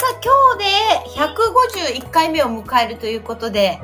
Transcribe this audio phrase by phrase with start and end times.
[0.00, 3.80] はいさあ今日で151回目を迎えるということで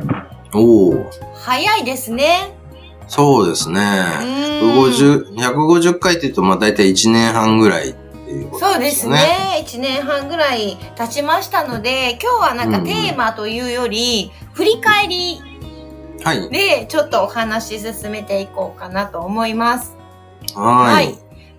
[0.52, 2.56] おお、早いですね
[3.08, 3.80] そうですね。
[4.22, 9.14] うん150、150回って言うと、まあ大体1年半ぐらいっていうことそうでですすね。
[9.14, 9.64] ね。
[9.66, 15.42] 1年半ぐらい経ちましたので、今日はなんかテーマというより、振り返り
[16.22, 16.48] はい。
[16.48, 19.94] でちょっとお話進めていこうかなと思います。
[20.54, 21.12] はい。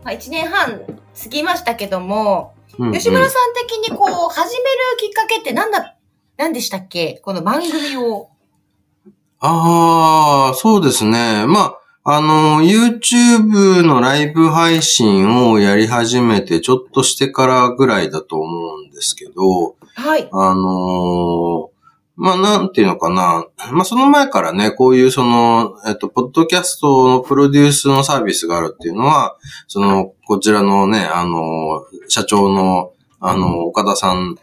[0.03, 5.95] まあ、1年半過ぎましたけども、うんうん吉村さん的にこう、始めるきっかけって何だ、
[6.37, 7.21] 何でしたっけ？
[7.23, 8.29] この番組を。
[9.39, 11.45] ああ、そうですね。
[11.47, 20.27] まあ、あの、YouTube のライブ配信をやり始めてちょっとしてからぐらいだと思うんですけど、はい。
[20.31, 21.74] あのー
[22.17, 23.45] まあ、なんていうのかな。
[23.71, 34.37] まあ、その前からね、こういうその、えっと、ポッドキャストのプロデュースのサービスがあるっていうのは、その、こちらのね、あの、社長の、あの、岡田さん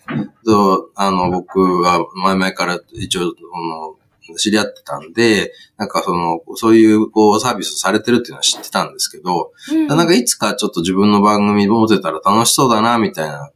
[0.45, 13.51] と、あの、僕は前々から一応、あの、知り合ってたんで、なんかその、そういう、こう、サービスをされてるっていうのは知ってたんですけど、うんなんかいつかちょっと自分の番組持てたら楽しそうだな、みたいな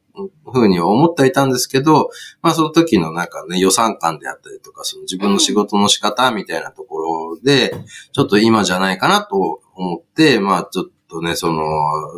[0.52, 2.10] ふうには思ってはいたんですけど、
[2.42, 7.74] まあその時のなんかね、予算感であったりとか、その自分の仕事の仕方みたいなところで、
[8.12, 11.62] ちょっと今じゃないかなと思って、まあちょっとね、その、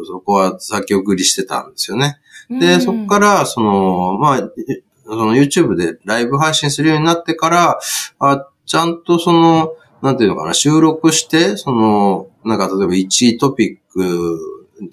[0.06, 2.18] そこは先送りしてたんですよね。
[2.48, 4.50] で、そこから、その、まあ、
[5.05, 7.78] その YouTube でライブ配信するようになってから、
[8.18, 14.39] あ、ちゃんとその、なんていうのかな、収録して、その、なんか例えば1トピック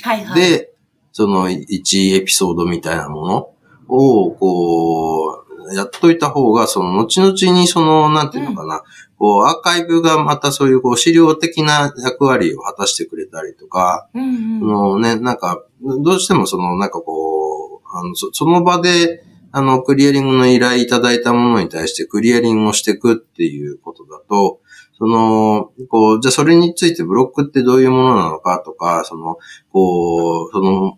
[0.01, 0.69] はいはい。
[1.15, 3.49] で、その1エピソードみたいなもの
[3.87, 8.83] を、こう、やっといた方が、その後々にその、なんていうのかな、
[9.17, 14.99] こう、アーカイブがまたそういうこう資料的な役割を果たしてくれたりとか、うんそうん。
[14.99, 24.59] のね、なんか、どうしてもその、なんかこう、あのそその場で、あの、クリアリングの依頼いただいたものに対してクリアリングをしていくっていうことだと、
[24.97, 29.37] その、こう、じゃあそれについてブロックってどういうものなのかとか、その、
[29.71, 30.97] こう、その、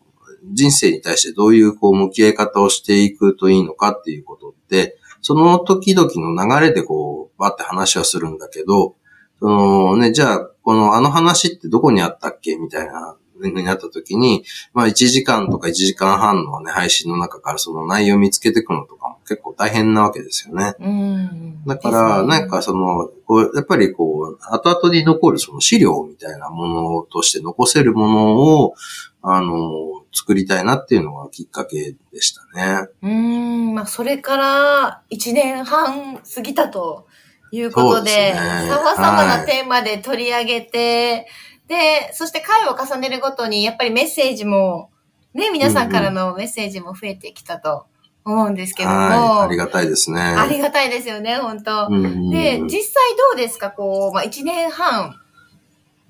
[0.53, 8.95] 人生に対してどういうこう向き合い方をしていくといいのかっていうことって、その時々の流れでこう、ばって話はするんだけど、
[9.39, 14.43] そのね、じゃあ、このあの話ってどこにあったっけみたいな、になった時に、
[14.73, 20.73] まあ1時間とか1時間半のね、配信の中からその内容を見つけていくのとか結構大変なわけですよね。
[20.79, 21.63] うん。
[21.65, 28.73] だから、なんかその、こうやっぱりこう、後々に残るその資料みたいなものとして残せるものを、
[29.21, 32.88] あの、作りたいなっていうのがきっかけでしたね。
[33.01, 37.05] うーん、まあ、それから1年半過ぎたと
[37.51, 41.27] いうことで、様々なはいテーマで取り上げて、
[41.67, 44.89] で、そして回を重ねるごとに、やっぱりメッセージも、
[45.33, 47.85] ね、皆さんからのメッセージも増えてきたと
[48.31, 49.45] 思うんですけども、はい。
[49.45, 50.21] ありがたいですね。
[50.21, 52.29] ありがたいですよね、本当、うん。
[52.29, 52.93] で、実際
[53.31, 55.15] どうですかこう、まあ、1年半、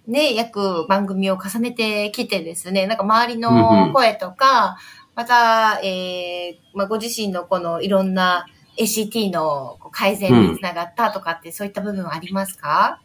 [0.07, 4.77] ね、約番組を重ねてきてですね、なんか周りの声とか、
[5.15, 8.45] また、えー、まあ、ご自身のこのいろんな
[8.77, 13.01] ACT の改善につながったとかって、そういった部分はありますか？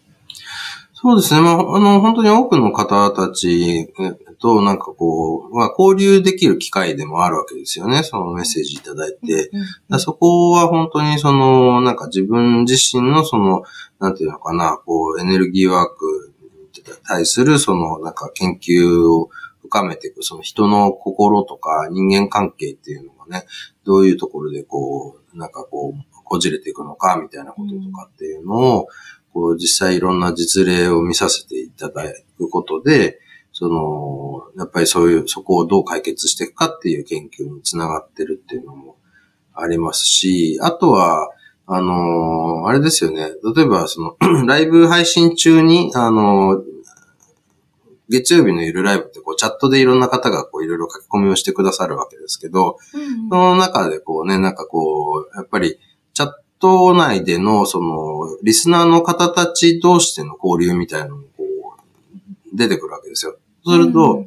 [1.03, 1.41] そうですね。
[1.41, 3.93] まあ、あの、本当に多くの方たち
[4.39, 8.05] と、なんかこう、まあ、交流できる機会でもあるわけですよね。
[8.05, 9.51] そのメッセージいただいて。
[9.91, 13.65] だそこは本当にその、なんか自分自身のその、
[13.99, 16.33] なんていうのかな、こう、エネルギーワーク
[16.73, 19.29] に対するその、なんか研究を
[19.61, 23.47] 深めていく、その人の心とか人間関係っていうのがね、
[23.85, 28.89] どういうところでこう、なんかこう、こじれていくのか、みたいなこととかっていうのを、
[29.33, 32.05] こう、実際いろんな実例を見させていただ
[32.39, 33.19] くことで、
[33.53, 38.97] その、やっぱりそういう、そこをどう解決していくかっていう研究につながってるっていうのも
[39.55, 41.31] ありますし、あとは、
[41.67, 43.31] あの、あれですよね。
[43.57, 46.63] 例えば、その、 ライブ配信中に、あの、
[48.09, 55.79] 月曜日の夜ライブってこうチャットでいろんな方がこういろいろ書き込みをしてくださるわけですけど、うんその中でこうね、なんかこう、やっぱり
[56.63, 61.45] ト内でのそのリスナーの方たち同士での交流みたいなのもこ
[61.77, 63.37] う出てくるわけですよ。
[63.65, 64.27] そうすると、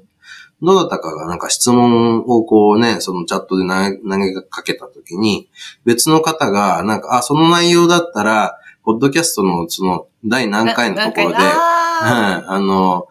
[0.62, 5.50] どなたかがなんか質問をこうね、そのチャットで投げかけたときに、
[5.86, 13.08] 別の方が、なんか、あ、その内容だったら、ポッドキャストのその第何回のところで、はい、あの、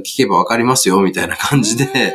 [0.00, 2.14] 聞けばわかりますよ、みたいな感じで、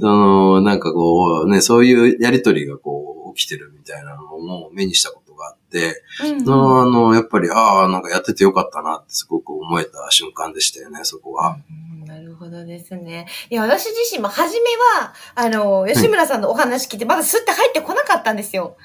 [0.00, 11.58] その、なんかこう、ね、そういうやりとりがこう、起きてるみたいなのも目にしたことがあって、うんうん、あの、やっぱり、ああ、なんかやっててよかったなってすごく思えた瞬間でしたよね、そこは。
[11.70, 13.26] うん、なるほどですね。
[13.50, 14.70] いや、私自身も初め
[15.00, 18.76] は、あの、吉村さんのお話聞いて、まだスッて入ってこなかったんですよ。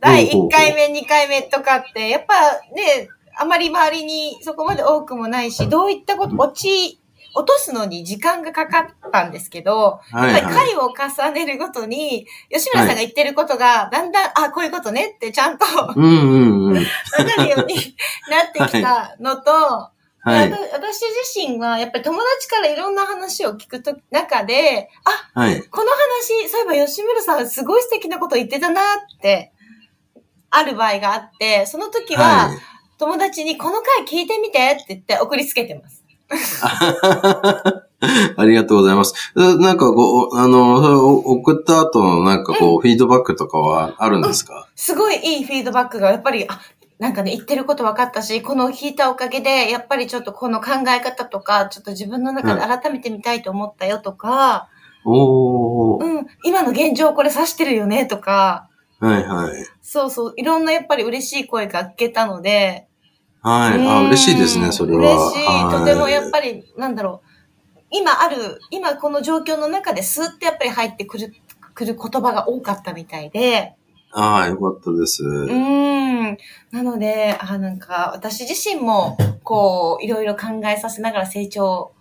[0.00, 2.34] 第1回目、2回目とかって、やっぱ
[2.74, 7.00] ね、あまり周りにそこまで多くもないし、どういったこと、落ち、
[7.34, 10.32] 落とすのに時間がかかったんですけど、はい。
[10.32, 17.74] はい、回を重ねるごとに、吉村さんが言ってることが、だんだん、はい、あ、こういうことねってちゃんとわ、うんうん、かるように
[18.28, 21.00] なってきたのと、はい、私
[21.34, 24.88] 自身は、やっぱり友達からいろんな話を聞くと中で、
[25.34, 29.52] あ、はい、この話、そういえば吉村さんすごい素敵なこと言ってたなって、
[30.50, 32.50] ある場合があって、その時は、
[32.98, 35.97] 友達にこの回聞いてみてって言って送りつけてます。
[38.36, 39.14] ありがとうございます。
[39.34, 46.60] なんかこう、あの、送った後のなんかこう、うん、フィードバックとかはあるんですか、すごいいいフィードバックが、やっぱり、あ、
[46.98, 54.68] なんかね、言ってること分かったし、この弾いたおかげで、やっぱりちょっとこの考え方とか、ちょっと自分の中で改めてみたいと思ったよとか、
[55.04, 58.68] おうん、今の現状これ指してるよねとか、
[59.00, 59.66] はいはい。
[59.80, 62.87] そうそう、いろんなやっぱり嬉しい声が聞けたので、
[63.42, 63.86] はい。
[63.86, 65.30] あ、嬉しいですね、それは。
[65.30, 65.78] 嬉しい。
[65.78, 67.28] とてもやっぱり、なんだろう。
[67.90, 71.32] 今ある、今この状況の中でスーってやっぱり入ってくる、
[71.74, 73.74] くる言葉が多かったみたいで。
[74.12, 75.22] ああ、よかったです。
[75.22, 76.36] うん。
[76.70, 81.92] なので、あなんか、私自身も、こう、いろいろ考えさせながら成長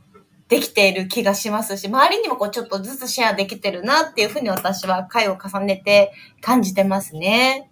[0.47, 7.69] できている気がしますし、周りにもこう、ちょっとずつシェアできてるなっていうふうに私は回を重ねて感じてますね。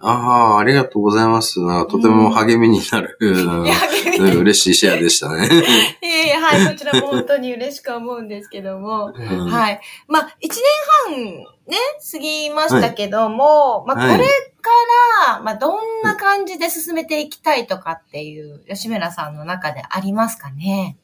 [0.00, 1.54] ああ、ありがとうございます。
[1.88, 5.46] とても励みになる、 うん、嬉しいシェアでしたね。
[6.02, 9.80] いえいえ、はい、こちらも本当に嬉しく思うんですけども、うん、はい。
[10.06, 10.64] まあ、一年
[11.14, 11.22] 半
[11.66, 11.76] ね、
[12.12, 14.24] 過ぎましたけども、はい、まあ、これ
[14.60, 14.70] か
[15.28, 20.98] ら、まあ、どんな感じで進めていきたいとかっていう、吉村さんの中でありますかね？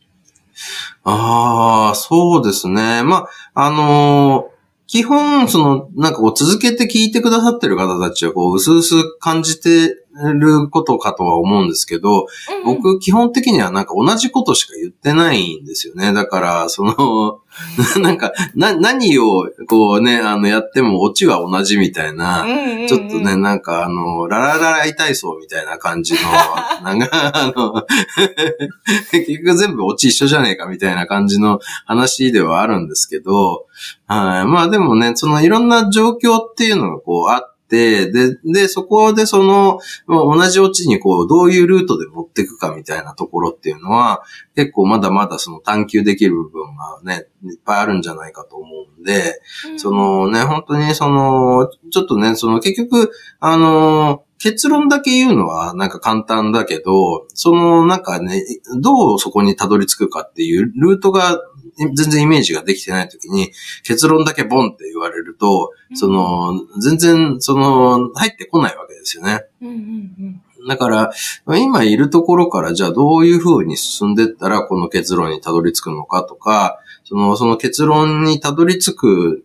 [1.05, 3.03] ああ、そうですね。
[3.03, 4.52] まあ、あのー
[4.93, 10.02] 基本、その、なんかこう続けて聞いてくださってる方たちは、こう、うすうす感じて
[10.35, 12.27] ることかとは思うんですけど、
[12.65, 16.13] うん、僕、基本的にはなんか同じことしか言ってないんですよね。
[16.13, 17.41] だから、その、
[18.01, 22.47] なんか、な、何を、こうね、あの、やってもオチは同じみたいな、
[22.89, 26.21] ちょっとね、なんかあの、ラララライ体操みたいな感じの、
[26.83, 27.85] なんか、あの、
[29.13, 33.67] 結局全部オチ一緒じゃねえかみたいな感じの話ではあるんですけど、
[34.07, 34.47] はい。
[34.47, 44.23] まあでもね、そのいろんな状況っていうのがこうあって、、で、で、そこでその、同じオチにこう、どういうルートで持っていくかみたいなところっていうのは、
[44.55, 49.41] 結構まだまだその探求できる部分がね、いっぱいあるんじゃないかと思うんで、
[49.71, 53.11] うん、そのね、本当にその、ちょっとね、その結局、
[53.41, 58.43] あの、結論だけ言うのはなんか簡単だけど、そのなんかね、
[58.81, 61.41] どうそこにたどり着くかっていうルートが
[61.77, 63.53] 全然イメージができてないときに、
[63.85, 69.45] 結論だけボンって言われると、うん、その、全然、その、入ってこないわけですよね。
[69.61, 71.13] うんうんうんだから、
[71.59, 79.45] 今いるところからじゃあどういう風に進んでったらこの結論にたどり着くのかとか、その、その結論にたどり着く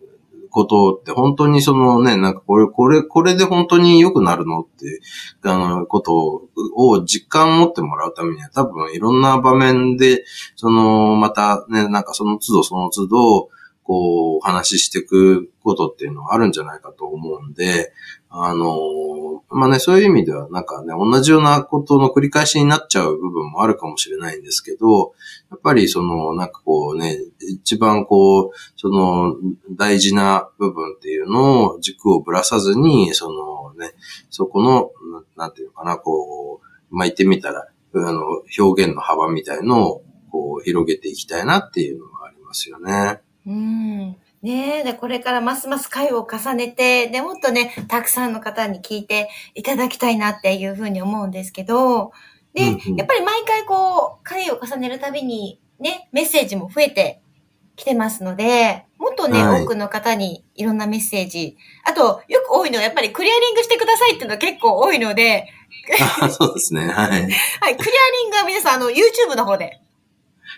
[0.49, 5.01] ことって本当にそのね、なんかこれ、これ、これで本当に良くなるのって、
[5.43, 10.23] あの、ことを実感を持ってもらうためには多分いろんな場面で、
[10.55, 13.49] その、またね、なんかその都度その都度、
[13.83, 17.93] こう、お話ししていくことっていうのはあるんじゃないかと思うんで、
[18.29, 18.77] あの、
[19.49, 25.13] まあね、そういう意味ではなんかね、同じようなことの繰り返しになっちゃう部分もあるかもしれないんですけど、
[25.49, 29.35] やっぱりその、なんかこうね、一番こう、その、
[29.71, 33.93] 大事な部分っていうのを軸をぶらさずに、そのね、
[34.29, 34.91] そこの、
[35.37, 38.23] なんていうかな、こう、まあ、言ってみたら、あの、
[38.59, 43.21] 表現の幅みたいのを、こう、広げていきたいなっていうのはありますよね。
[43.45, 43.96] うん。
[44.47, 52.13] ねえ、で、これからますます回を重ねて、で、もっとね、たくさんの方に聞いていただきたいなっていうふうに思うんですけど、
[52.53, 57.21] で、うんうん、やっぱり毎回こう、回を重ねるたびに、ね、メッセージも増えて
[57.75, 65.49] きてますので、もっとね、はい、多くの方にいろんなメッセージ、あと、よく多いのはやっぱりクリアリングしてくださいっていうのが結構多いので、
[66.21, 66.89] あそうですね、はい。
[66.89, 67.69] はい、クリア
[68.23, 69.81] リングは皆さん、あの、YouTube の方で。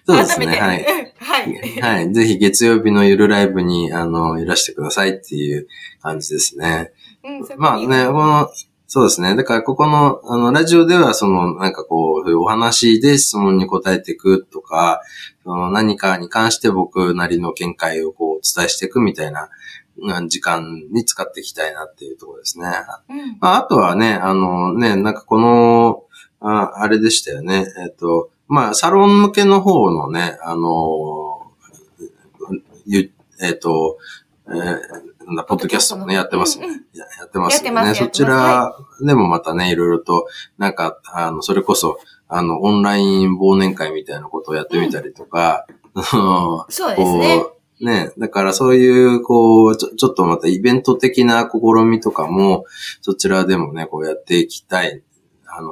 [0.10, 0.48] そうですね。
[0.48, 0.86] はい。
[1.20, 1.82] はい。
[1.82, 2.14] はい。
[2.14, 5.68] ぜひ月曜日のゆるライブに、あの、いらしてくださいっていう
[6.02, 6.92] 感じですね。
[7.24, 8.50] うんまあね、この、
[8.88, 9.36] そうですね。
[9.36, 15.02] だから、ここの、あの、ラジオでは、その、なんかこう、お話で質問に答えていくとか、
[15.44, 19.50] その何かに関して僕なりの見解をこう、お伝えしていくみたいな、
[20.02, 22.66] うん時間に使っていきたいなっていうところですね。
[23.10, 26.06] うんまあ、あとはね、あのね、なんかこの、
[26.40, 27.66] ああれでしたよね。
[27.86, 31.52] えっ、と、まあ、サロン向けの方のね、あの、
[32.86, 33.98] ゆえっ、と、
[34.48, 35.10] えー
[35.48, 36.66] ポッドキャストもね、やってますね。
[36.66, 37.94] うんうんややってますよね。
[37.94, 40.28] そちらでもまたね、いろいろと、
[40.58, 45.68] なんか、あの、それこそ、あの、オンライン忘年会みたいなことをやってみたりとか、
[46.70, 47.46] そうですね。
[47.82, 52.66] ね、だからそういう、こう、ちょ、ちょっとまたイベント的な試みとかも、
[53.02, 55.02] そちらでもね、こうやっていきたい、
[55.46, 55.70] あの、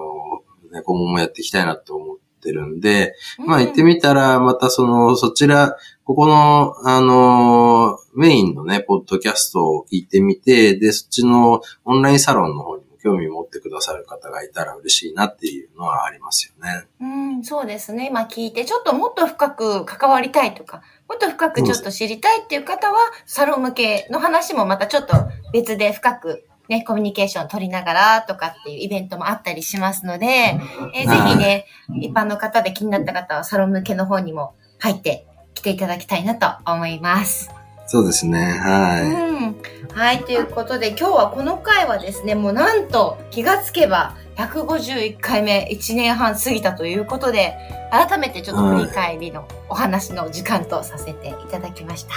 [0.71, 5.75] ね、今後もやっていきたいなと思ってるんで、まあ行ってみたら、またその、そちら、
[6.05, 16.87] ここの、あの、メインのね、ポッドキャストを聞いてみて、で、そっちのオンラインサロンの方にも興味持ってくださる方がいたら嬉しいなっていうのはありますよね。
[17.01, 17.05] う
[17.39, 18.07] ん、そうですね。
[18.07, 25.13] 今聞いて、ちょっともっと深く関わりたいとか、もっと深くちょっと知りたいっていう方は、サロン向けの話もまたちょっと
[25.51, 31.65] 別で深く、ね、コミュニケーション取りながらとかっていうイベントもあったりしますので、えーぜひね、
[32.01, 37.51] 一般の方で気になった方はサロン向けの方にも入って来ていただきたいなと思います。
[37.87, 38.59] そうですね。
[38.59, 39.97] はうん。
[39.97, 40.23] はい。
[40.25, 47.57] ということで、今日はこの回はですね、もうなんと気がつけば151回目、1年半過ぎたということで、
[47.91, 52.13] 改めてちょっと振り返りのお話の時間とさせていただきました。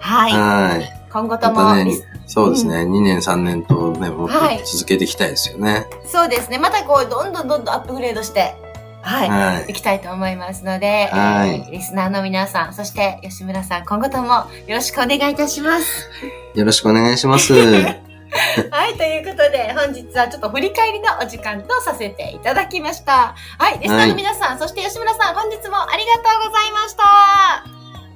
[0.00, 0.32] はい。
[0.32, 0.34] い。
[0.34, 1.02] はい。
[1.10, 1.92] 今後とも、ね
[2.26, 2.84] そうですね。
[2.84, 5.86] 2年3年とね、もっとはい続けていきたいですよね。
[6.06, 6.58] そうですね。
[6.58, 8.54] またこう、どんどんどんどんアップグレードして、
[9.02, 9.28] はい。
[9.28, 14.28] はいいきたいと思いますので、はいえーリスナーの皆さん、そして吉村さん、今後とも
[14.66, 16.08] よろしくお願いいたします。
[16.54, 17.52] よろしくお願いします。
[18.70, 23.34] はい、ということで、本日はちょっと振り返りのお時間とさせていただきました。
[23.58, 27.02] はい、リスナーの皆さん、そして吉村さん、本日もありがとうございました。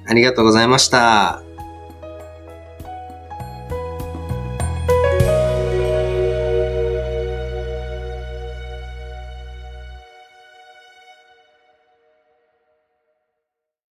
[0.09, 1.46] ありがとうございました。